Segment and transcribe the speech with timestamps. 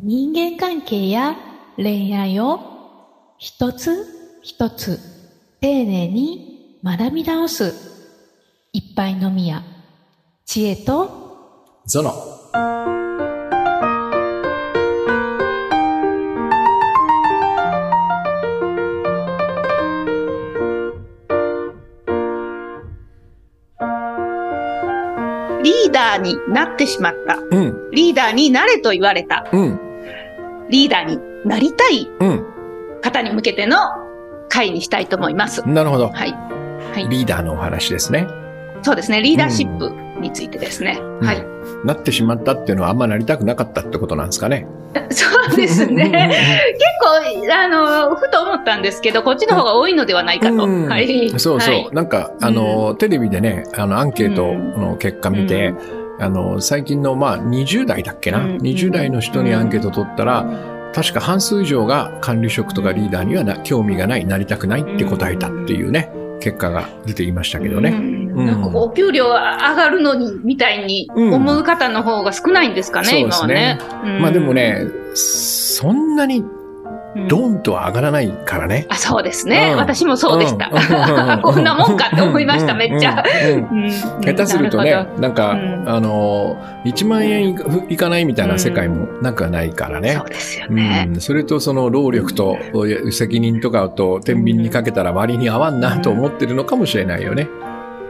[0.00, 1.36] 人間関係や
[1.76, 2.60] 恋愛を
[3.36, 5.00] 一つ一つ
[5.60, 7.74] 丁寧に学び直す
[8.72, 9.64] 一杯のみや
[10.46, 12.12] 知恵とゾノ。
[25.64, 27.36] リーダーになってしまった。
[27.50, 29.44] うん、リーダーになれと言われた。
[29.52, 29.87] うん、
[30.70, 32.44] リーダーになりたいうん。
[33.00, 33.76] 方に向けての
[34.48, 35.66] 会にしたいと思います。
[35.68, 36.08] なるほど。
[36.08, 36.32] はい。
[36.32, 37.08] はい。
[37.08, 38.26] リーダーのお話ですね。
[38.82, 39.20] そうですね。
[39.22, 40.98] リーダーシップについてですね。
[41.00, 41.44] うんはい。
[41.84, 44.66] なってしまったっていうのはあんまなりたくなかったってことなんですかね。
[45.10, 46.04] そうですね。
[47.30, 50.64] 結構、あの、ふと思ったんですけど、こっちの方が多いのではないかと。
[50.64, 51.30] うんはい。
[51.38, 51.74] そうそう。
[51.74, 55.74] はいなんか、あの、テレビでね、あの、アンケートの結果見て、
[56.20, 60.44] あの、最近の、まあ、20代だっけな、うん ?20 代の人にアンケート取ったら、
[60.94, 66.10] 確か半数以上が管理職とかリーダーにはな興味がない、なりたくないって答えたっていうね、
[66.40, 67.90] 結果が出ていましたけどね。
[67.90, 68.32] うん。
[68.38, 68.46] うん。
[68.46, 73.78] なんかお給料上がるのに、みたいに思う方の方が少ないんですかね、うん今はね。
[74.04, 74.20] うん。
[74.20, 76.57] まあでもね、そんなにうん
[77.26, 78.86] ドンとは上がらないからね。
[78.88, 79.70] あ、そうですね。
[79.72, 80.70] うん私もそうでした。
[80.70, 83.24] うん こんなもんかって思いました、うんめっちゃ。
[84.22, 87.56] 下手するとねなんか、うんあの、1万円
[87.88, 90.24] いかないみたいな世界もなくはないからねそ。
[90.24, 91.06] うですよね。
[91.08, 92.58] うん、それとその労力と
[93.10, 97.48] 責任とかと天秤にかけたら割に合わんなと思ってるのかもしれないよね。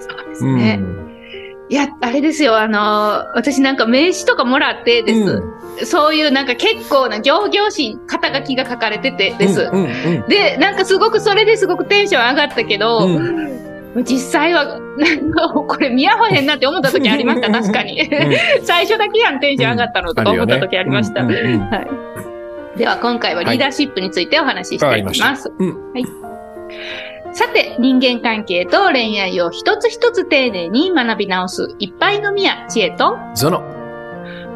[0.01, 0.57] そうですうん。
[0.57, 1.08] ね。
[1.71, 5.43] いや、あれですよ、あの、私なんか名刺とかもらってです。
[5.87, 9.69] そういうなんか結構な行々しい肩書きが書かれててです。
[9.73, 9.87] うんう
[10.25, 18.09] んで、なんかすごくそれですごくテンション上がったけど、う実際は、なんかこれ見合わへんなって思った時ありました、 確かに。
[18.63, 21.23] 最初だけやんテンション上がったのとか思った時ありました。
[21.23, 22.79] うんうんうんはい。
[22.79, 25.53] では今回はリーダーシップについてお話ししていきます。
[25.59, 25.77] うん
[27.33, 33.63] さて、人間関係と恋愛を一つ一つ丁寧に学び直すいっぱいのみや知恵と、ゾノ。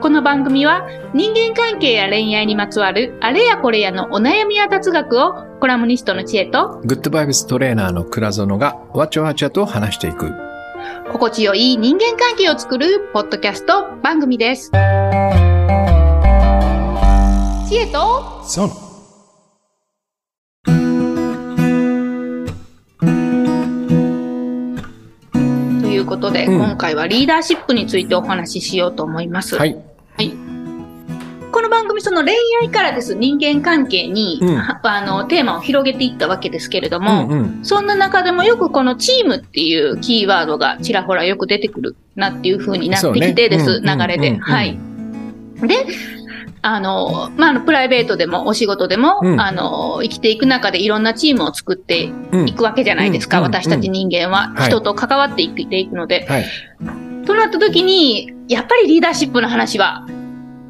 [0.01, 0.85] この番組は
[1.15, 10.33] 人間関係や恋愛にまつわるあれやこれやのお悩みや雑学をコラムニストの知恵とグッドバイブストレーナーの倉園がわちゃわちゃと話していく。
[11.13, 14.73] 心地よい人間関係を作るポッドキャスト番組です。
[17.69, 18.92] 知恵とゾノ。
[26.33, 29.57] で、うん今回はリーダーシップについてお話ししようと思います。
[29.57, 29.77] はい。
[31.53, 37.61] この番組、その恋愛からです、人間関係に、うんは あの、テーマを広げていったわけですけれどうも、んうん。
[37.63, 44.39] そんな中でもよくこのチームっていうキーワードがちらほらよく出てくるなっていう風になってきてです、ねうん流れで。
[44.39, 44.79] はい。
[45.61, 45.87] で、
[46.63, 53.39] あの、まあ、プライベートでもお仕事でも、うんあの、生きていく中でいろんなチームを作ってうんいくわけじゃないですか。
[53.39, 56.25] うん私たち人間ははい人と関わっていっていくので。
[56.29, 56.45] はい。
[57.27, 60.07] となった時に、やっぱりリーダーシップの話は、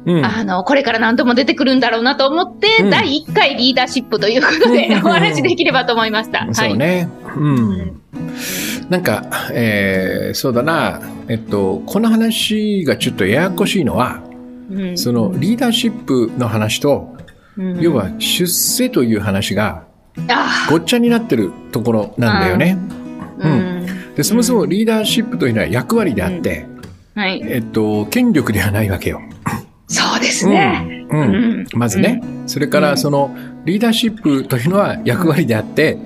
[0.05, 0.25] うん。
[0.25, 6.47] あの、これから何度も出てくるんだろうなと思って、うん第1回リーダーシップということで、うんお話できればと思いました。
[6.51, 7.07] そうね。
[7.35, 7.39] う。
[7.39, 8.01] うん
[8.89, 11.01] なんか、えー、そうだな。
[11.27, 14.32] えっと、この話がちょっとややこしいのは、うん
[14.95, 17.15] そのリーダーシップの話と、
[17.57, 19.85] うん要は出世という話が
[20.27, 22.77] あごっちゃになってるところなんだよね。
[23.39, 24.15] あ、うん。
[24.15, 26.65] で、そもそもリーダーシップというのは役割であって、
[27.15, 27.41] はい。
[27.45, 29.21] えっと、権力ではないわけよ。
[29.87, 31.05] そうですね。
[31.11, 31.19] うん。
[31.19, 31.23] う
[31.61, 32.21] んまずね。
[32.47, 33.35] それから、その、
[33.65, 35.97] リーダーシップというのは役割であって、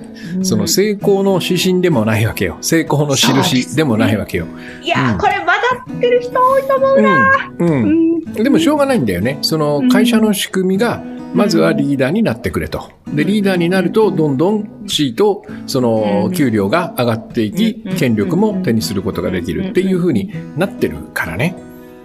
[0.42, 2.58] その成功の指針でもないわけよ。
[2.60, 4.46] 成功の印でもないわけよ。
[4.82, 7.52] いやこれまだってる人多いと思うな。
[7.58, 7.68] うん。
[7.68, 7.82] うん。
[7.82, 8.32] うん。
[8.32, 9.38] でもしょうがないんだよね。
[9.42, 11.02] その会社の仕組みが、
[11.34, 12.90] まずはリーダーになってくれと。
[13.12, 21.54] で、リーダーになると、どんどん地位と、その、給料が上がっていきうん、権力も手にすることができるっていう風になってるからね。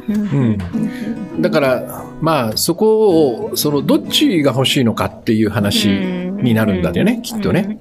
[0.10, 0.58] うん。
[1.42, 7.80] だから、まあ、そこを、その、どっちが欲しいのかっていう話になるんだよね、きっとね。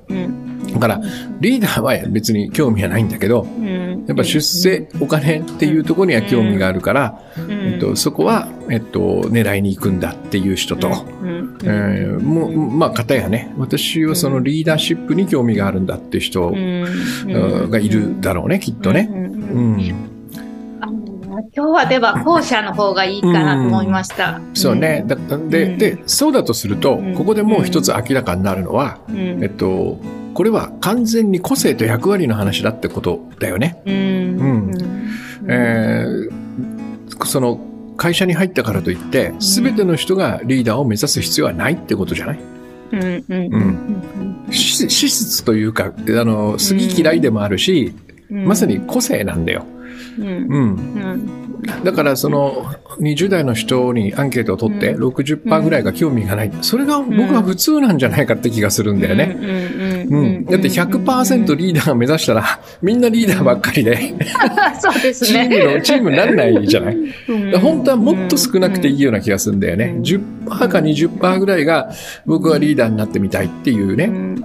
[0.72, 0.80] うん。
[0.80, 1.00] だから、
[1.40, 4.04] リーダーは別に興味はないんだけど、うん。
[4.06, 10.88] やっぱ出世、お金っていうところには興味があるから、えっと、そこは、えっと、狙いに行くんだっていう人と、
[11.22, 19.08] うん、えーもう、まあ、方やね、私はそのリーダーシップに興味があるんだっていう人うんがいるだろうね、きっとね。
[19.10, 20.12] うん。
[21.54, 24.40] 今日はでは後者の方がいいかなと思いました。
[24.54, 25.04] そうね。
[25.06, 29.42] だで、うんで、そうだとするとうん、ここでもう一つ明らかになるのは、うん。
[29.42, 29.98] えっと、
[30.34, 33.82] これは完全に個性と役割の話だってことだよね。
[33.86, 33.94] うん。
[33.94, 33.96] う
[34.66, 34.72] ん。
[35.48, 36.42] えー
[37.24, 37.60] その、
[37.98, 42.40] 会社に入ったからといって、すべての人がリーダーを目指す必要はないってことじゃない？
[42.92, 43.24] うん。
[43.28, 43.54] うん。
[44.48, 44.52] うん。
[44.52, 47.94] 資資質というか、あの、好き嫌いでもあるし、
[48.30, 48.44] うん。
[48.46, 49.66] まさに個性なんだよ。
[50.18, 51.22] うん
[51.84, 52.66] だからその
[52.98, 56.50] 20代の人にアンケートを取ってう60%ぐらいが興味がない。
[56.60, 59.36] それが僕は普通なんじゃないかって気がするんだよね。
[60.10, 60.44] うんうん。
[60.44, 62.44] だって100%リーダーを目指したら
[62.82, 63.96] みんなリーダーばっかりで
[64.80, 65.74] そうですチームね。
[65.76, 66.96] の、チームにならないじゃない？
[67.28, 69.98] うん本当はもっと少なくていいような気がするんだよね。
[70.00, 71.92] 10%か20%ぐらいが
[72.26, 74.06] 僕はリーダーになってみたいっていうね。
[74.06, 74.44] うん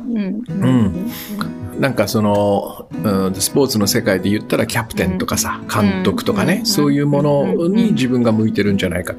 [0.50, 1.12] うん
[1.80, 6.66] なんかその、うん、スポーツの世界で言ったらキャプテンとかさ、監督とかね、うん。
[6.66, 9.16] そういうものに自分が向いてるんじゃないか。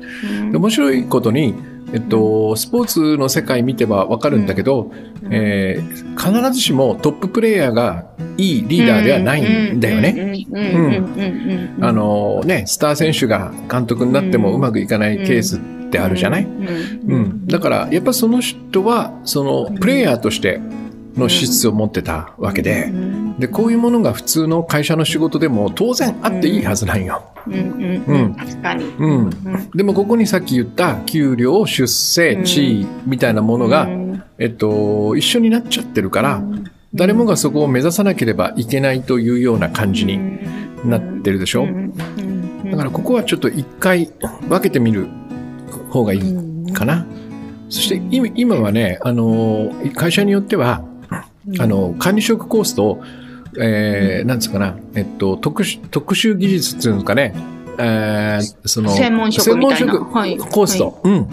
[0.52, 1.55] 面白いことに、
[1.93, 4.93] えっと、スポーツの世界見てばわかるんだけど、
[5.31, 8.06] えー必ずしもトッププレイヤーが
[8.37, 10.44] いいリーダーではないんだよね。
[10.50, 11.78] うん。
[11.81, 20.60] あのね、スター選手が監督になってもうまくいかないケースってあるじゃない、うん、だから、やっぱその人は、その、プレイヤーとして
[21.19, 22.91] の資質を持ってたわけで、
[23.38, 27.23] で、こういうものが普通の会社の仕事でも当然あっていいはずなんよ。
[27.47, 28.85] うん確かに。
[28.85, 29.31] うん。
[29.75, 36.43] でもここにさっき言った給料、出世、地位みたいなものが、うんえっと、一緒になっちゃってるから、
[36.94, 40.19] 誰もがそこを目指さなければいけないというような感じに
[40.85, 41.67] なってるでしょ？
[42.70, 44.12] だからここはちょっと一回
[44.49, 45.09] 分けてみる
[45.91, 47.06] 方がいいかな。
[47.69, 50.82] そして今今はね、あの、会社によっては、
[51.58, 53.02] あの、管理職コースと、
[53.58, 57.35] えー、なんつうかな、えっと、特殊、特殊技術っていうんですかね、
[57.79, 59.94] えー、その、専門職みたいな。
[59.94, 61.29] コースと、うん、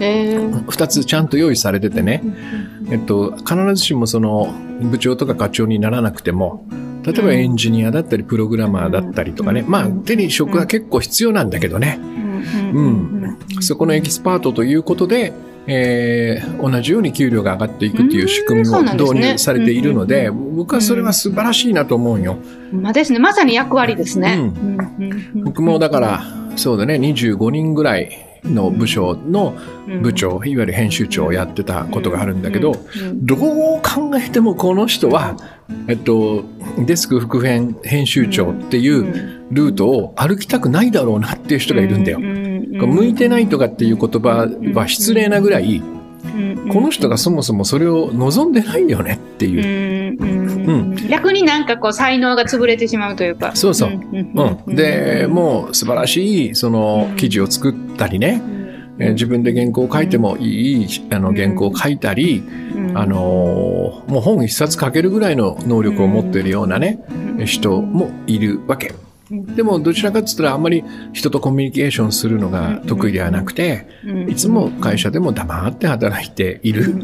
[0.00, 0.70] へー。
[0.70, 2.22] 二つちゃんと用意されててね、
[2.90, 6.66] えっと、必ずしもその、部長とか課長にならなくても、
[7.04, 15.32] 例えばエンジニアだったり、プログラマーだったりとかね、まあ、手に職は結構必要なんだけどね、うん、そこのエキスパートということで、
[15.70, 22.36] えー同じように給料が上がっていくっていう仕組みも導入されているので、僕はそれは素晴らしいなと思うよ。
[22.72, 23.18] まあですね。
[23.18, 24.34] まさに役割ですね。
[24.34, 26.22] うんうんうん僕もだから、
[26.56, 28.10] そうだね、25人ぐらい
[28.44, 29.56] の部署の
[30.02, 33.38] 部長、いわゆる編集長をやってたことがあるんだけど、うんどう
[33.82, 35.36] 考えてもこの人は、
[35.88, 36.44] えっと、
[36.78, 42.20] デスク副編編集長っていうルートを歩きたくないだろうなっていう人がいるんだよ。
[42.86, 45.82] 向いてないとかっていう言葉は失礼なぐらい、
[46.72, 50.16] この人がそもそもそれを望んでないよねっていう。
[50.18, 53.56] うん逆になんかこう才能が潰れてしまうというか。
[53.56, 53.90] そうそう。
[53.90, 54.74] うんうん。
[54.74, 58.42] で、もう素晴らしいその記事を作ったりね、
[58.98, 62.42] えー自分で原稿を書いてもいいあの原稿を書いたり、
[62.76, 62.98] うん。
[62.98, 67.00] あのーもう本一冊書けるぐらいの能力を持っているようなね、
[67.44, 68.92] 人もいるわけ。
[69.30, 73.86] でもどちらかって言ったらあんまり人とコミュニケーションするのが得意ではなくて、
[74.28, 76.94] いつも会社でも黙って働いている。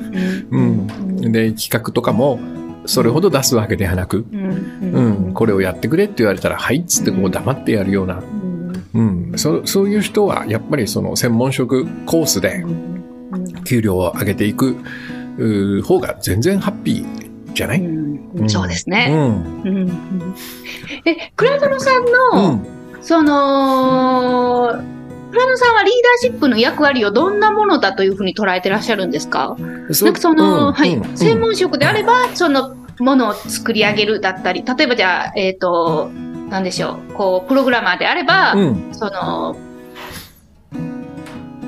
[0.51, 0.87] うん。
[1.33, 2.41] で、企画とかも
[2.87, 8.23] それほど出すわけではなく、うん、これをやってくれって言われたら、はいっつってこう黙ってやるような、
[8.95, 12.65] うん、そそういう人はやっぱりその専門職コースで
[13.65, 14.77] 給料を上げていく
[15.83, 17.81] 方が全然ハッピーじゃない、
[18.37, 19.09] うんそうですうね。
[19.09, 19.63] ん。
[19.65, 20.35] うん
[21.05, 22.67] え、クラドノさんうの、ん。
[23.03, 24.73] その、
[25.31, 29.57] クラドノさんはリーダーシップの役割をどんなものだというふうに捉えてらっしゃるんですか？
[29.59, 36.11] なんかその、はい、専門職であれば、そのものを作り上げるだったり、例えばじゃあ、えっ、と、
[36.49, 38.89] なんでしょう、こう、プログラマーであれば、うん。
[38.93, 39.57] その、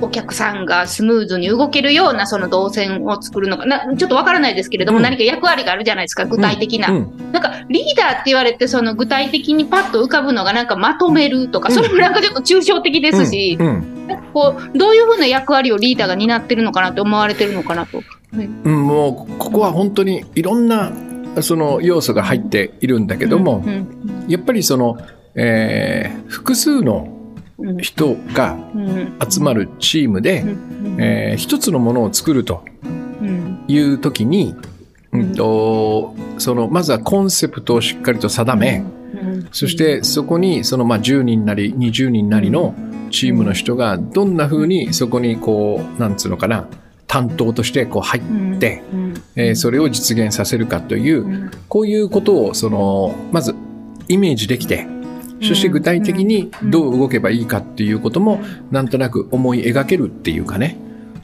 [0.00, 3.66] お客さんがスムーズに動けるようなその動線を作るのか。
[3.66, 5.02] な、ちょっとわからないですけれども、うん。
[5.04, 6.90] 何か役割があるじゃないですか、具体的な。
[6.90, 7.32] うん。
[7.32, 11.74] なんか、リーダーって言われて、その具体的にパッと浮かぶのが、なんかまとめるとか、うん。
[11.74, 14.06] それもなんかちょっと抽象的ですし、うん。
[14.06, 18.02] なんかこう、どういうふうな役割をリーダーが担ってるのかなって思われてるのかなと。
[18.64, 20.92] うん、もう、ここは本当にいろんな、
[21.40, 24.98] その要素が入っているんだけども、うんやっぱりその、
[25.34, 27.17] えー複数のうん
[27.80, 29.18] 人がうん。
[29.28, 30.96] 集まるチームで、うん。
[31.00, 32.64] えー一つのものを作ると
[33.20, 33.64] うん。
[33.68, 34.54] いう時に、
[35.12, 38.84] うんとそのまずはコンセプトをしっかりと定め、
[39.14, 39.48] うん。
[39.52, 42.74] そしてそこにそのまあ10人なり20人なりの
[43.10, 46.66] チームの人がどんな風にそこにこうなんつうのかな
[47.06, 48.22] 担当としてこう入っ
[48.58, 49.14] て、うん。
[49.34, 51.50] えーそれを実現させるかといううん。
[51.68, 53.54] こういうことをそのまず
[54.08, 54.86] イメージできて
[55.42, 58.40] そして具体的にどう動けばいいかっていうことも
[58.70, 60.78] なんとなく思い描けるっていうかね。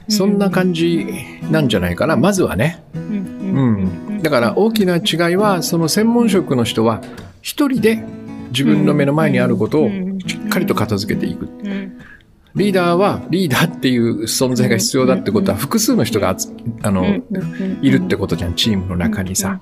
[0.09, 1.07] そんな感じ
[1.51, 2.17] なんじゃないかな。
[2.17, 2.83] まずはね。
[2.95, 3.99] うん。
[4.09, 7.01] うん、だから大きな違いはその専門職の人は
[7.41, 8.05] 一人で
[8.49, 9.89] 自分の目の前にあることを
[10.27, 11.49] しっかりと片付けていく。
[12.55, 16.37] うんリーダーはリーダーっていう存在が必要だってことは複数の人が
[16.83, 17.05] あの、
[17.83, 19.61] いるってことじゃん、チームの中にさ。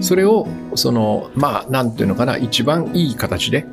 [0.00, 3.66] それを、その、まあ、なんていうのかな、一番いい形で、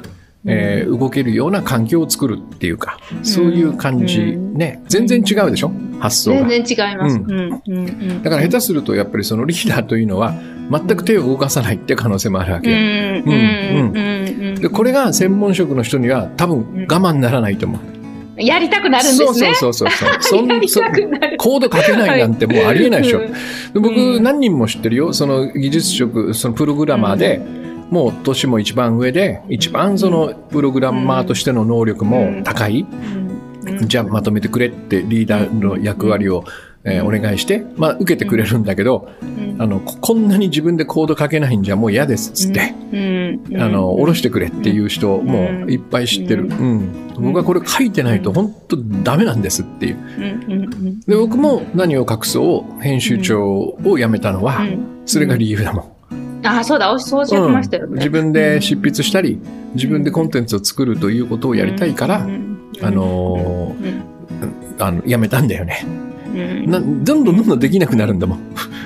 [0.45, 5.71] えー、動けるような環境を作るっていうか、そういう感じ、ね、全然違うでしょ？
[6.01, 6.45] 発想が。
[6.49, 7.17] 全然違います。
[7.17, 8.21] うん。
[8.21, 10.33] だから下手すると、やっぱりそのリーダーというのは、
[10.69, 12.75] 全く手を動かさないって可能性もあるわけよ。
[14.59, 17.79] で、これが専門職の人には多分我慢ならないと思う。
[18.37, 19.53] やりたくなるんですね。
[19.55, 20.39] そうそうそうそう。
[20.39, 20.47] そん
[21.37, 23.19] コードかけないなんてもうありえないでしょ。
[23.19, 23.29] はい、
[23.73, 25.13] 僕、何人も知ってるよ。
[25.13, 27.41] その技術職、そのプログラマーで、
[27.89, 32.85] もう年も一番上で、一番そのプログラマーとしての能力も高い。
[33.81, 36.45] じゃあまとめてくれってリーダーの役割を、
[36.83, 39.09] えー、お願いして、まあ受けてくれるんだけど、
[39.59, 42.73] あの、こんなに自分でコード書けないんじゃもう嫌ですっつって、
[43.57, 46.45] あの、下ろしてくれっていう人もいっぱい知ってる。
[46.45, 47.11] うん。
[47.19, 49.97] 僕はこれ書いてないと本当ダメなんですっていう。
[51.07, 53.41] で、僕も何を隠そう編集長
[53.83, 54.61] を辞めたのは、
[55.05, 56.01] それが理由だもん。
[56.43, 59.39] ああ、そうだ、そうおっしゃってましたよね、うん、自分で執筆したり、
[59.75, 62.27] 自分でコンテンツを作るということをやりたいから、
[62.81, 64.03] あのー、
[64.79, 65.85] あの、やめたんだよね。
[66.67, 68.39] などんどんどんどんできなくなるんだもん。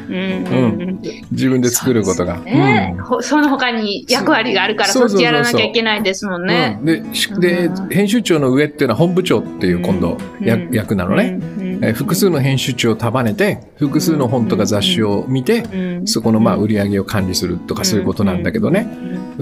[0.07, 0.99] うん、
[1.31, 2.39] 自分で作ることが。
[3.21, 6.79] その他に役割があるから、そっちやらなきゃいけないですもんね。
[6.83, 7.01] で
[7.39, 11.39] で、編集長の上っていうのは本部長っていう今度、役なのね。
[11.81, 15.63] え複数の編集長を束ねて、複数の本とか雑誌を見て、
[16.05, 18.87] そこのまあ売り上げを管理するとかそういうことなんだけどね。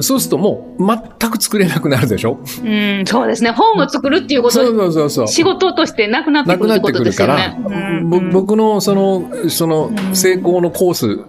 [0.01, 2.39] そうするともう全く作れなくなるでしょ？
[2.63, 3.51] うん、そうですね。
[3.51, 5.27] 本を作るっていうことそうそうそうそう。
[5.27, 7.33] 仕事としてなくなってくるってことですよね。
[7.33, 11.19] なくなってくるから、僕のその、その成功のコース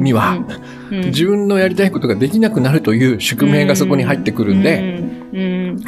[0.00, 0.38] には、
[0.90, 5.04] 自分のやりたいことができなくなるという宿命がそこに入ってくるんで、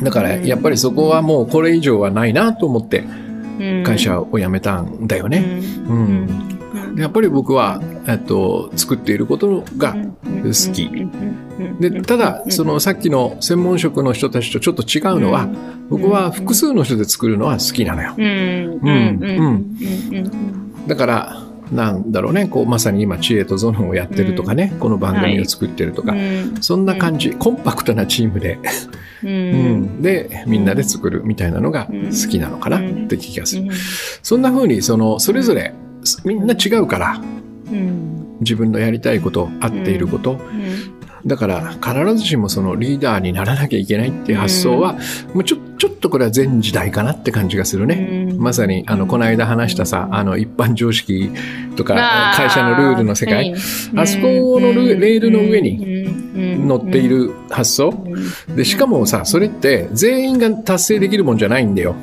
[0.02, 3.04] だからやっぱりそこはもうこれ以上はないなと思って、
[3.84, 5.62] 会社を辞めたんだよね。
[5.88, 6.28] うん。
[6.98, 10.90] やっぱり僕は、えっと、作っていることが好き。
[11.80, 15.48] で、ただ、そのさっきの専門職の人たちとちょっと違うのは、
[15.88, 18.14] 僕は複数の人で作るのは好きなのよ。
[18.16, 18.80] うん。
[18.82, 20.86] うん。
[20.86, 26.14] だから、なんだろうね、こう、まさに今、知恵とゾノンをやってるとかね、この番組を作ってるとか、
[26.60, 28.58] そんな感じ、コンパクトなチームで。
[29.24, 33.64] うん、で、みんなで作るみたいなのが好きなのかなって気がする。
[34.22, 35.74] そんな風に、その、それぞれ
[36.24, 37.20] みんな違うから、
[38.40, 40.40] 自分のやりたいこと、合っていること、
[41.26, 44.94] だから必ずしもそのリーダーにならなきゃいけないっていう発想は、
[45.34, 48.32] もうちょちょっとこれは前時代かなって感じがするね。
[48.38, 51.30] まさにあのこの間話したさあの一般常識
[51.76, 53.54] とか会社のルールの世界。
[53.96, 57.92] あそこのレールの上に乗っている発想。
[58.54, 61.96] でしかもさそれって全員が達成できるもんじゃないんだよ。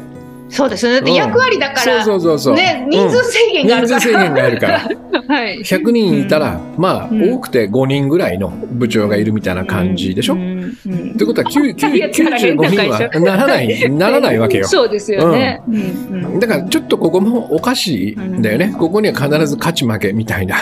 [0.55, 0.93] そうですね。
[0.98, 4.00] だって役割だから、そうそうそうね、人数制限があるから。
[4.00, 4.79] 人数制限があるから。
[5.36, 5.60] はい。
[5.62, 10.36] 100人いたら、まあ、多くて5人ぐらいの部長がいるみたいな感じでしょ？
[10.36, 10.38] っ
[11.17, 13.36] てことは、95人はな。
[13.38, 14.67] らない、 ならないわけよ。
[14.67, 15.62] そうですよね。
[16.39, 18.75] だから、ちょっとここもおかしいんだよね。
[18.77, 20.57] ここには必ず勝ち負けみたいな、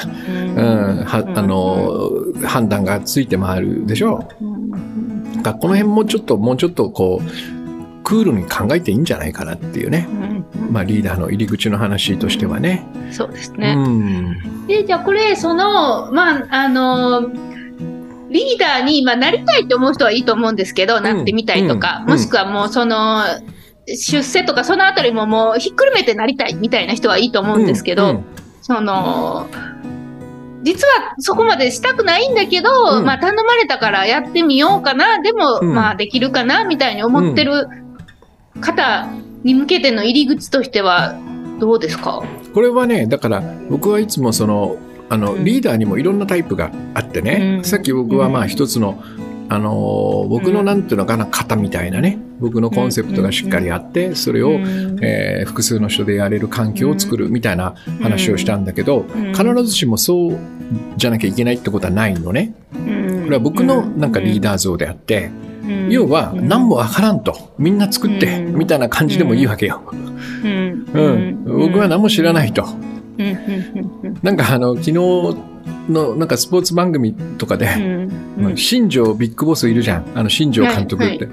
[0.56, 2.10] うん、は、あの、
[2.48, 4.24] 判断がついて回るでしょ？
[4.40, 4.44] う。
[5.44, 7.61] この辺もちょっと、もうちょっとこう、
[8.04, 12.86] クールに考えていいんじゃないかなっていうね、うん、まあ、リーダーの入り口の話としてはね。
[13.12, 13.76] そうですね。
[13.78, 17.30] うん、でじゃあこれそのまああの
[18.30, 23.24] リーダーに、まあ、なりたいと思う人はいいと思うんですけど、なってみたいとか、もしくはもうその
[23.88, 28.24] 出世とかそのあたりももうひっくるめてなりたいみたいな人はいいと思うんですけど、
[28.62, 29.48] その。
[30.64, 37.68] 実はそこまでしたくないんだけど、うん、まあ頼まれたからやってみようかな、でも、うん、まあできるかな、みたいに思ってる
[38.62, 39.10] 方
[39.44, 41.20] に向けての入り口としては
[41.60, 42.24] どうですか？
[42.54, 44.78] これはねだから僕はいつもその
[45.10, 49.04] あの、リーダーにもいろんなタイプがあってね、うん、さっき僕はまあ一つの、
[49.50, 59.04] あの僕のなんていうのかな型みたいなね僕のコンセプトがしっかりあってそれを、えー、複数の人でやれる環境を作るみたいな話をしたんだけど
[59.36, 60.40] 必ずしもそう
[60.96, 62.54] じゃなきゃいけないってことはないのね。
[62.72, 62.80] こ
[63.30, 65.30] れは僕のなんかリーダー像であって。
[65.90, 67.54] 要は何もわからんと。
[67.58, 69.82] みんな作ってみたいな感じでもいいわけよ。
[70.44, 72.66] うん、僕は何も知らないと。
[74.24, 74.94] なんかあの昨日
[75.90, 77.70] のなんかスポーツ番組とかで、
[78.56, 80.06] 新庄ビッグボスいるじゃん。
[80.16, 81.28] あの新庄監督って、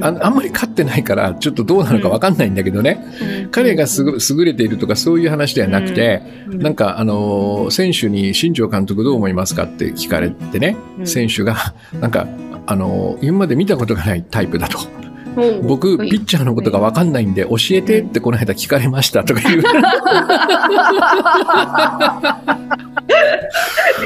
[0.00, 12.26] あんまり勝ってないからちょっとどうなのか分かんないんだけどね、彼がすぐ優れているとかそういう話ではなくて、なんかあの選手に新庄監督どう思いますかって聞かれてね、選手がなんか
[12.66, 14.78] あの今まで見たことがないタイプだと。
[15.62, 19.62] 僕、ピッチャーのことがわかんないんで、教えてってこの間聞かれましたとか言う。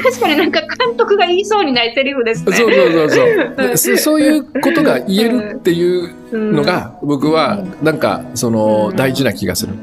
[0.03, 2.55] 確かになんか監督が言いそうにないセリフですね。
[2.55, 3.97] そうそうそうそう。
[3.97, 6.13] そういうことが言えるっていう
[6.53, 9.73] のが、僕はなんか、その、大事な気がする。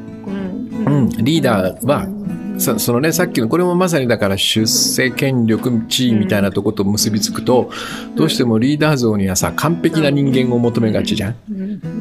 [0.86, 2.06] うん、リーダーは
[2.58, 7.70] そそのね、さっきの、これもまさにだから出世権力地位みたいなとこと結びつくと、
[8.16, 11.34] どうしてもリーダー像にはさ、完璧な人間を求めがちじゃん？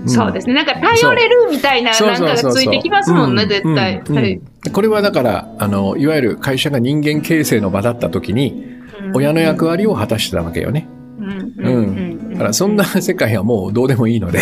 [0.07, 0.53] そうですね。
[0.53, 4.01] なんか頼れるみたいな、なんかがついてきますもんね、絶対。
[4.01, 4.41] はい。
[4.73, 8.65] これはだから、あの、いわゆる会社が人間形成の場だった時に、
[9.13, 10.87] 親の役割を果たしてたわけよね。
[11.19, 11.23] う
[11.69, 12.31] ん。
[12.31, 14.39] だからそんな世界はもうどうでもいいので、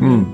[0.00, 0.26] うん。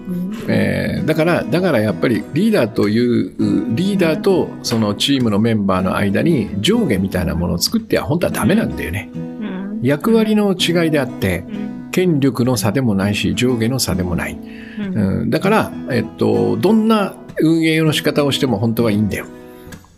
[0.49, 3.35] えー、だから、だからやっぱりリーダーという、
[3.75, 9.11] リーダーとそのチームのメンバーの間に上下みたいなものを作っては本当はダメなんだよね。
[9.15, 11.45] うん、役割の違いであって、
[11.91, 14.39] 権力の差でもないし、上下の差でもない。
[14.79, 19.27] うん、うん、だから、えっと、どんな運営の仕方をしても本当はいいんだよ。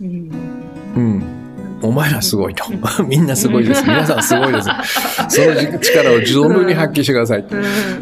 [0.00, 0.30] うん。
[0.96, 1.33] うん
[1.84, 2.64] お前らすごいと。
[3.04, 3.82] みんなすごいです。
[3.84, 4.68] 皆さんすごいです。
[5.28, 7.44] その力を存分に発揮してください。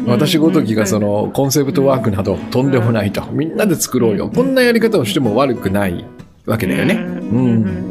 [0.05, 3.23] 私ごときがそのコンセプトワークなどとんでもないと。
[3.31, 4.31] みんなで作ろうよ。
[4.33, 6.05] こんなやり方をしても悪くない
[6.45, 6.95] わけだよね。
[6.95, 7.83] うん。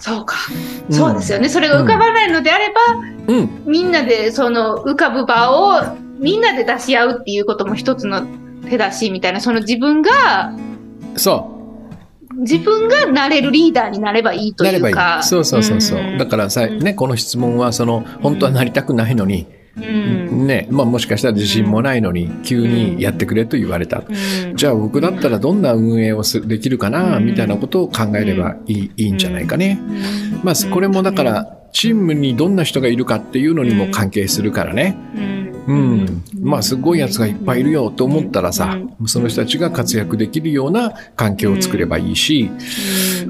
[0.00, 0.36] そうか。
[0.90, 1.48] そうですよね。
[1.48, 2.72] それが浮かばないのであれ
[3.26, 8.22] ば、うん、みんなでその浮かぶ場をみんなで出し合うっていうことも一つの
[8.70, 10.52] 手だし、みたいな、その自分が、
[11.16, 11.51] そう。
[12.38, 15.16] 自分がなれるリーダーになればいいというか。
[15.16, 15.22] いい。
[15.24, 16.00] そうそうそうそう。
[16.00, 19.46] うん、だからさ、ね、この質問は、その、本当はなりたくないのに、
[19.76, 24.02] うん、ね、まあもしかしたら自信もないのに、急にやってくれと言われた。
[24.08, 29.80] うん、じゃあ僕だったらどんな運営をすできるかな、みたいなことを考えればいい,、いいんじゃないかね。
[30.42, 34.96] まあこれもだから、チームにどんな人がいるかっていうのにも関係するからね。
[35.66, 36.24] うん。
[36.40, 42.50] まあ、すごい奴がいっぱいいるよと思ったらさ、その人たちが活躍できるような環境を作ればいいし、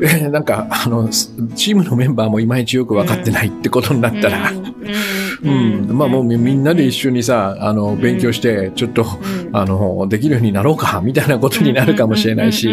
[0.03, 5.88] えなんか、あの、チームのメンバーもいまいちよく分かってないってことになったら、うん。
[5.92, 9.05] まあ、もうみんなで一緒にさ、あの、勉強して、ちょっと、
[9.53, 12.71] あの、できるようになろうか、みたいなことになるかもしれないし。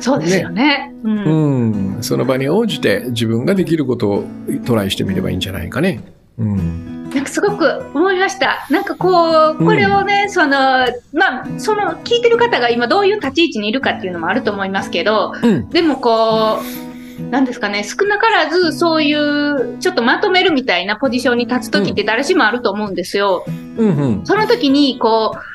[0.00, 0.92] そうですよね。
[1.02, 1.96] うん。
[2.00, 4.24] その場に応じて自分ができることを
[4.64, 6.00] トライしてみればいいんじゃないかね。
[6.38, 6.89] うん。
[7.14, 8.66] なんかすごく思いました。
[8.70, 23.44] なんかこう、これをね、うん、その、まあ、その聞いてる方が今どういう立ち位置にいるかっていうのもあると思いますけど、うん、でもこう、なんですかね、少なからずそういうちょっとまとめるみたいなポジションに立つ時って誰しもあると思うんですよ。
[23.46, 25.50] うんうん、その時にこう、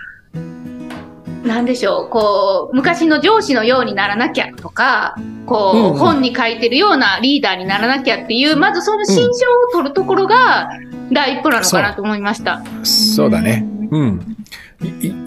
[1.46, 9.32] なんでしょう、こう、昔の上司のようにならなきゃとか、こう、うんうん、本に書いてるようなリーダーにならなきゃっていう、まずその心象を
[9.72, 10.70] 取るところが、
[11.12, 12.64] 第一歩なのかなと思いました。
[12.84, 13.66] そうだね。
[13.92, 14.38] うん。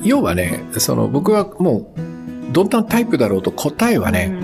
[0.03, 4.35] 要はね、その僕はもう、どんなタイプだろうと答えはね、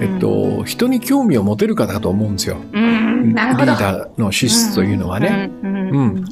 [0.00, 2.58] えっと、人に興味を持てるかだと思うんですよ。
[2.72, 5.50] うん、なるほどリーダーの資質というのはね。
[5.62, 6.24] うん。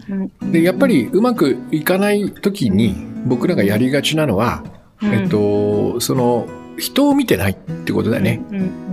[0.52, 4.62] で、やっぱりうまくいかない時に僕らがやりがちなのは、
[5.02, 6.46] えっと、その、
[6.78, 8.42] 人を見てないってことだよね。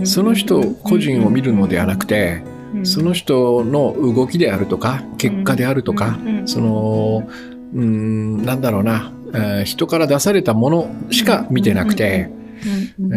[0.04, 2.42] その人個人を見るのではなくて、
[2.84, 7.28] その人の動きであるとか、結果であるとか、その、
[7.74, 12.30] うん、なんだろうな、えー、人から出されたものしか見てなくて、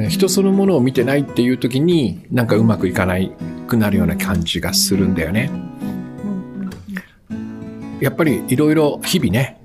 [0.09, 3.31] 人そのものを見てないっていう時になんかうまくいかない
[3.67, 5.49] くなるような感じがするんだよね。
[7.99, 9.60] やっぱりいろいろ日々ね、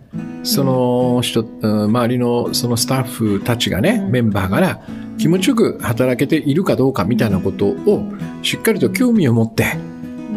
[0.47, 4.81] その人、周りのそのスタッフたちがね、メンバーから
[5.19, 8.05] 気持ちよく働けているかどうかみたいなことを
[8.43, 9.77] しっかりと興味を持って、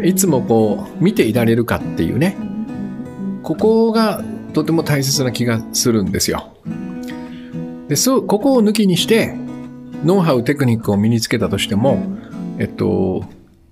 [0.03, 2.35] いつもこう見ていられるかっていうね、
[3.43, 6.55] ここがとても大切な気がするんですよ。
[7.87, 9.35] で、そう、ここを抜きにして、
[10.03, 12.03] ノウハウ、テクニックを身につけたとしても、
[12.57, 13.25] えっと、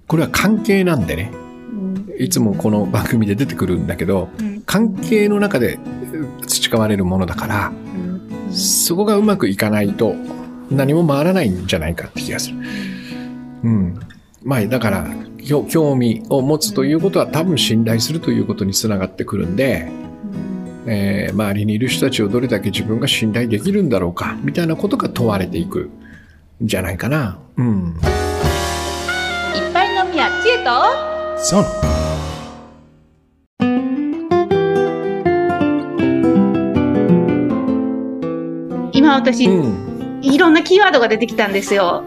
[0.06, 1.32] これは関係なんでね、
[2.20, 4.30] いつもこの番組で出てくるんだけど、
[4.68, 5.80] 関係の中で
[6.42, 7.72] 培われるものだから、
[8.52, 10.16] そこがうまくいかないと
[10.72, 12.58] 何も回らないんじゃないかって気がする。
[13.64, 14.00] うん。
[14.44, 15.08] まあ、だから、
[15.70, 19.88] 興味を持つということは多分信頼するということにつながってくるんで、
[20.86, 25.90] えー、周りにいる人たちをどれだけ自分が信頼できるんだろうか、みたいなことが問われていく
[26.64, 27.40] んじゃないかな。
[27.58, 27.98] うん。
[29.56, 31.97] いっぱい飲みや知恵と、そう。
[39.18, 40.20] 私、うん。
[40.22, 42.04] いろんなキーワードが出てきたんですよ。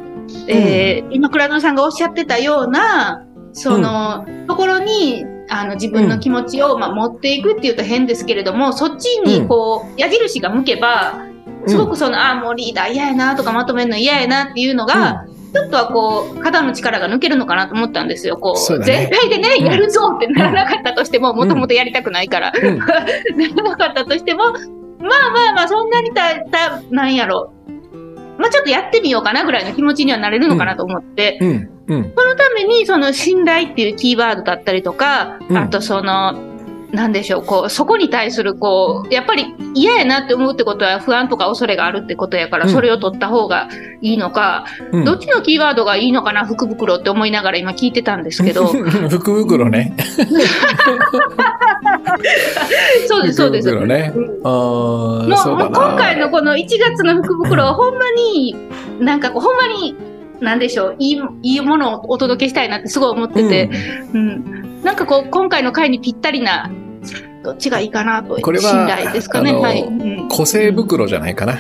[0.49, 11.27] えー、今、倉野さんがおっしゃってたような、その、うん、ところに、あの自分の気持ちを、まあ、持っていくっていうと変ですけれども、そっちにこう、矢印が向けば、
[11.67, 18.37] すごくその、ああ、もうリーダー嫌やなとかまとめるの嫌やなっていうのが、ちょっとはこう、肩の力が抜けるのかなと思ったんですよ。
[18.37, 24.45] こう、うね、全体でね、やるぞってならなかったとしても、もともとやりたくないから、 ならなかったとしても、
[25.01, 27.53] まあまあまあ、そんなにた、た、なんやろ。
[28.39, 31.49] まあちょっとやってみようかなぐらいの気持ちにはなれるのかなと思って、うん。
[31.49, 31.71] うん。
[31.89, 36.50] うん、そのために、その信頼っていうキーワードだったりとか、あとその、
[36.93, 43.69] なんでしょう、こう、そこに対する、こう、やっぱり嫌やなって思うってことは不安とか恐れがあるってことやから、それを取った方が
[44.01, 48.67] いいのか、うん、どっちのキーワードがいいのかな、福袋って思いながら今聞いてたんですけど。
[49.09, 49.95] 福袋ね。
[53.09, 53.71] そうです、そうです。
[53.71, 54.13] 福袋ね。
[54.45, 58.57] あもう今回のこの1月の福袋はほんまに、
[58.99, 59.95] なんかこう、ほんまに、
[60.41, 63.71] なんでしょう、いい、いいものをお届けしたいなってすごい思ってて、
[64.13, 66.71] うん、うんなんかこう、今回の回にぴったりな、
[67.43, 68.37] どっちがいいかなと。
[68.37, 69.53] これは、信頼ですかね。
[69.53, 69.85] はい。
[70.29, 71.59] 個性袋じゃないかな。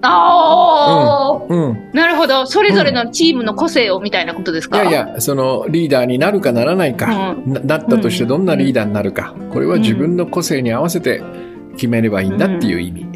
[0.00, 2.46] ああ、うん、うん、なるほど。
[2.46, 11.20] それぞれのチームの個性をみたいなことですか、いやいや、そのリーダーになるかならないか、うん、なったとしてどんなリーダーになるか、これは自分の個性に合わせて
[11.72, 13.08] 決めればいいんだっていう意味。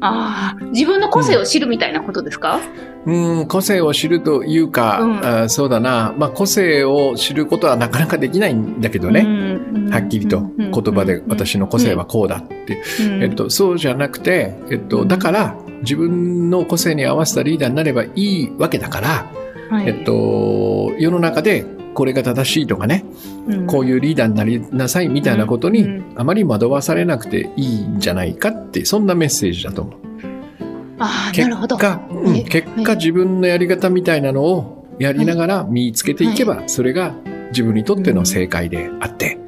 [0.00, 2.60] ああ、自分の個性を知るみたいなことですか、
[3.06, 12.82] うん、うん個性を知るというか、うん、あそうだな、まあ、個性を知ることはなかなかできないんだけどね、うん、はっきりと言葉で私の個性はこうだって、
[13.20, 19.30] えっと、そうじゃなくて、えっと、だから自分の個性に合わせたリーダーになればいいわけだから、
[19.70, 23.04] はい、えっと、世の中でこれが正しいとかね、
[23.46, 30.00] うん、こういうリーダーになりなさいみたいなことに、あまり惑わされなくていいんじゃないかって、そんなメッセージだと思う。
[30.98, 37.14] あ結果、うん、結果自分のやり方みたいなのをやりながら身につけていけば、それが
[37.50, 39.38] 自分にとっての正解であって。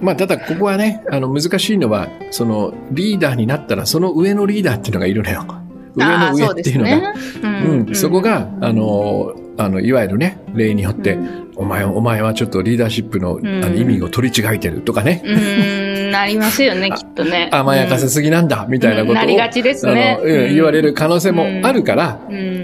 [0.00, 5.46] まあ、ただここはね、あの難しいのは、そのリーダーになったらその上のリーダーっていうのがいるのよ。
[5.94, 7.14] 上の上っていうのが。
[7.14, 15.22] そ、ねうん、そこが、あの、あの、いわゆるね、例によって、うん、お前、お前はちょっとリーダーシップの,、あの意味を取り違えてるとかね。
[15.24, 17.50] うん、なりますよね、きっとね。
[17.52, 20.18] 甘やかせすぎなんだ、みたいなことを、なりがちですね。
[20.18, 22.20] あの、言われる可能性もあるから、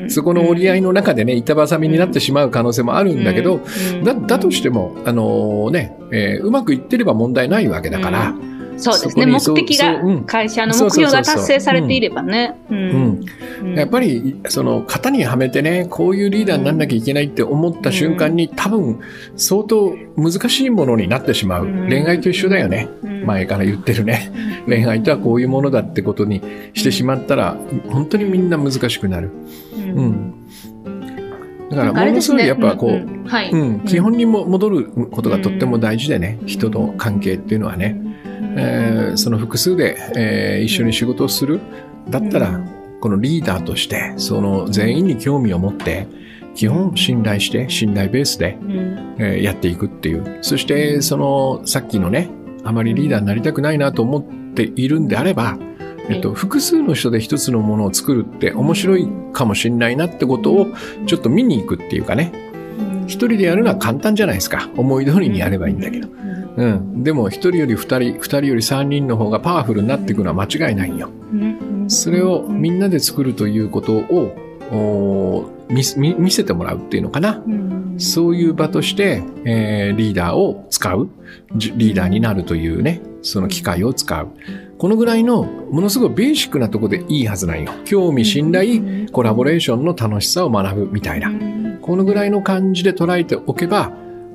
[0.09, 3.61] そこの折り合いの中でね、板挟みになってしまう可能性もあるんだけど、
[4.05, 8.35] だ、だとしても、あのね、えー、うまくいってれば問題ないわけだから、
[8.77, 9.27] そうですね。
[9.27, 12.57] 目的が、会社の目標が達成されていればね。
[13.75, 19.01] やっぱり、その、型にはめてね、こういうリーダーになんなきゃいけないって思った瞬間に、多分、
[19.37, 21.67] 相当難しいものになってしまう。
[21.89, 22.89] 恋愛と一緒だよね。
[23.25, 24.31] 前から言ってるね。
[24.67, 26.43] 恋愛とはこういうものだってことに
[26.75, 27.57] してしまったら、
[27.89, 29.31] 本当にみんな難しくなる。
[29.77, 30.35] うん。
[31.71, 38.01] だから、ものすごいやっぱこう、基本にも戻ることがとっても大事でね、人と関係っていうのはね。
[38.57, 41.61] えー、その複数で、えー、一緒に仕事をする。
[42.09, 42.61] だったら、
[43.01, 46.07] このリーダーとして、その全員に興味を持って、
[46.55, 48.59] 基本信頼して、信頼ベースで、
[49.19, 50.39] えー、やっていくっていう。
[50.41, 52.31] そして、その、さっきのね、
[52.65, 55.59] あまりリーダーになりたくないなと思っているんであれば、
[56.09, 60.67] えっと、複数の人で一つのものを作るって面白いかもしんないなってことを
[61.07, 62.33] ちょっと見に行くっていうかね。
[63.07, 64.69] 一人でやるのは簡単じゃないですか。
[64.77, 66.09] 思い通りにやればいいんだけど。
[66.57, 67.03] うん。
[67.03, 71.11] でも、一人より二人、二人より三人の方がパワフルになっていくのは間違いないよ。
[71.89, 75.83] それをみんなで作るということを、見
[76.19, 77.43] 見せてもらうっていうのかな。
[77.99, 81.09] そういう場として、えー、リーダーを使う。
[81.55, 84.29] リーダーになるというね、その機会を使う。
[84.79, 87.73] このぐらいのものすごいベーシックなとこでいいはずなんよ。
[87.85, 91.31] 興味、信頼、コラボレーションの楽しさを学ぶみたいな。
[91.87, 93.93] このぐらいの感じで捉えておけば、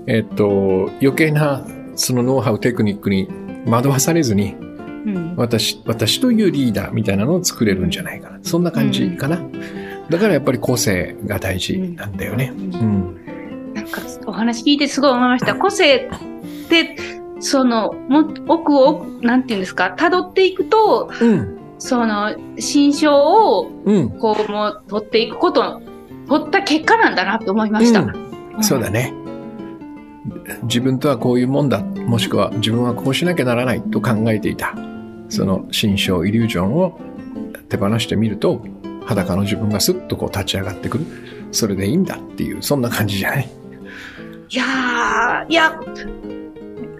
[0.07, 3.27] えっと、余計なそのノウハウ、テクニックに
[3.65, 4.55] 惑わされずに、
[5.05, 8.39] うん、私、私というリーダーみたいなのを作れるんじゃないかな。
[8.41, 9.37] そんな感じかな。
[9.37, 9.51] うん、
[10.09, 12.53] だからやっぱり個性が大事なんだよね。
[12.55, 12.61] うん。
[12.63, 15.55] うん、なんかお話聞いてすごい思いました。
[15.55, 16.09] 個性
[16.65, 16.95] って、
[17.39, 23.65] その、も奥を、なんていうんですか、辿っていくと、うん、その、心象を、
[24.19, 25.81] こう、もう、取っていくこと、
[26.31, 28.05] 取った結果なんだなって思いました。
[28.61, 29.13] そうだね。
[30.63, 34.73] 自分とはこういうもんだ、もしくは自分はこうしなきゃならないと考えていた、
[35.27, 36.99] その心象、イリュージョンを
[37.67, 38.63] 手放してみると、
[39.05, 41.05] 裸の自分がスッとこう立ち上がってくる。
[41.51, 43.49] それでいいんだっていう、そんな感じじゃない？
[44.49, 45.77] いやー、いや、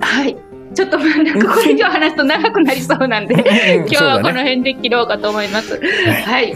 [0.02, 0.36] はい。
[0.74, 5.80] ちょっとなんかこれ以上話すと長くなりそうなんで、今日はこの辺で切ろうかと思います。
[5.80, 6.56] はい。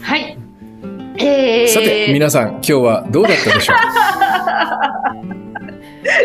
[0.00, 0.38] はい。
[1.20, 3.76] えー、さて、皆さん、今日はどうだったでしょう？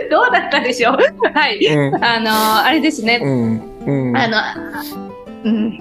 [0.10, 0.98] どうだったでしょう？
[1.34, 1.58] はい。
[1.66, 3.20] うん、あの、あれですね。
[3.24, 3.28] う
[4.12, 4.38] ん、あの、
[5.46, 5.80] うん。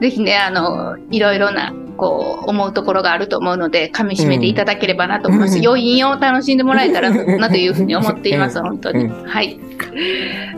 [0.00, 5.58] ぜひね、あの、いろいろな、こう、思うところがあると思うので、噛み締めていただければなと思います。
[5.66, 9.08] 余韻を楽しんでもらえたらなというふうに思っています、本当に。
[9.24, 9.58] はい。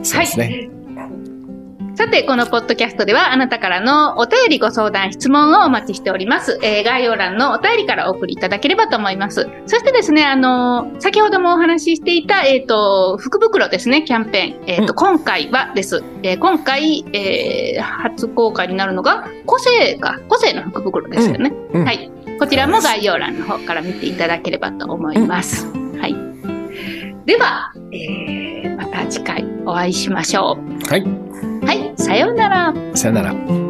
[0.03, 0.69] そうですね。
[1.99, 6.57] さて、このポッドキャストではあなたからのお便りご相談、質問をお待ちしております。
[6.63, 9.49] えー、概要欄のお便りからお送りいただければと思います。
[9.67, 14.65] そしてですね、あのー、先ほどもお話ししていた、えっ、ー、と、福袋ですね、キャンペーン。
[14.69, 16.05] えっ、と、うん、今回はです。
[16.23, 21.53] え今回、え初公開になるのが、個性か、個性の福袋ですよね。
[21.73, 22.13] うんうん、はい。
[22.39, 25.67] こちらも概要欄の方から見ていただければと思います。
[25.67, 26.15] はい。
[27.27, 30.57] では、えまた次回お会いしましょ
[30.87, 30.89] う。
[30.89, 31.28] はい。
[31.69, 32.73] はい、さようなら。
[32.95, 33.68] さようなら。